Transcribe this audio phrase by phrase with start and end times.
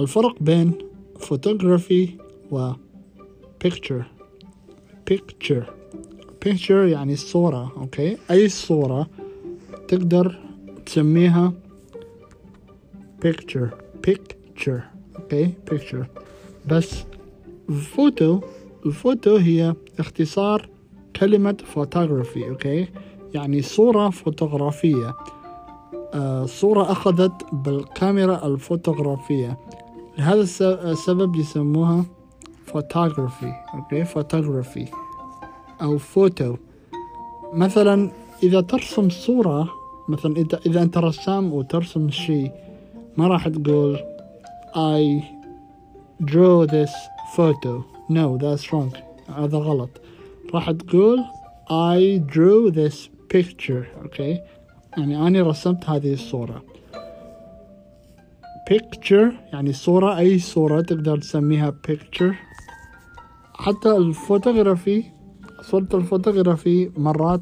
[0.00, 0.72] الفرق بين
[1.18, 2.08] photography
[2.50, 2.72] و
[3.64, 4.04] picture.
[5.10, 5.64] picture.
[6.44, 9.06] picture يعني الصورة okay أي صورة
[9.88, 10.38] تقدر
[10.86, 11.52] تسميها
[13.26, 13.68] picture.
[14.06, 14.80] picture
[15.18, 16.04] okay picture.
[16.66, 17.04] بس
[17.68, 18.40] ال photo
[18.86, 20.68] ال photo هي اختصار
[21.16, 22.88] كلمة photography okay
[23.34, 25.16] يعني صورة فوتوغرافية.
[26.14, 29.58] آه صورة أخذت بالكاميرا الفوتوغرافية.
[30.20, 30.42] لهذا
[30.92, 32.04] السبب يسموها
[32.72, 34.94] photography okay photography.
[35.82, 36.56] أو فوتو
[37.52, 38.10] مثلا
[38.42, 39.68] إذا ترسم صورة
[40.08, 42.52] مثلا إذا إذا أنت رسام وترسم شيء
[43.16, 43.98] ما راح تقول
[44.74, 45.24] I
[46.24, 46.90] draw this
[47.36, 47.84] photo.
[48.08, 48.92] No that's wrong.
[49.28, 49.90] هذا غلط.
[50.54, 51.24] راح تقول
[51.70, 54.38] I drew this picture okay
[54.98, 56.62] يعني أنا رسمت هذه الصورة.
[58.72, 62.34] Picture يعني صورة أي صورة تقدر تسميها picture.
[63.54, 65.04] حتى الفوتوغرافي
[65.62, 67.40] صورة الفوتوغرافي مرات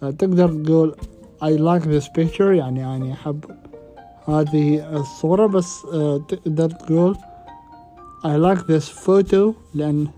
[0.00, 0.94] تقدر تقول
[1.42, 3.44] I like this picture يعني أنا أحب
[4.26, 5.82] هذه الصورة بس
[6.28, 7.16] تقدر تقول
[8.24, 10.08] I like this photo لأن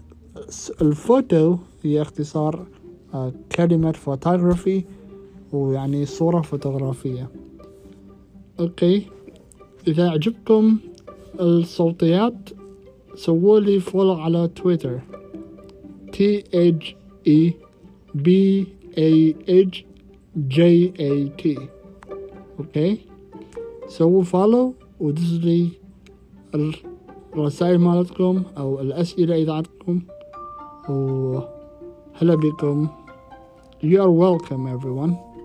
[0.82, 2.66] الفوتو هي اختصار
[3.56, 4.84] كلمة photography
[5.52, 7.28] ويعني صورة فوتوغرافية.
[8.60, 9.06] okay.
[9.86, 10.78] إذا عجبكم
[11.40, 12.50] الصوتيات
[13.14, 15.00] سووا لي follow على تويتر
[16.12, 16.18] T
[16.54, 16.94] H
[17.26, 17.52] E
[18.16, 18.28] B
[18.96, 19.84] A H
[20.48, 20.60] J
[20.98, 21.60] A T.
[22.58, 22.98] okay
[23.88, 25.68] سووا follow ودزوا لي
[27.34, 30.02] الرسائل مالتكم أو الأسئلة إذا عندكم.
[30.88, 32.88] وهلا بكم.
[33.82, 35.35] You are welcome everyone.